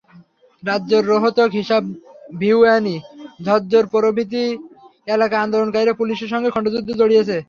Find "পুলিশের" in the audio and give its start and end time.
5.93-6.31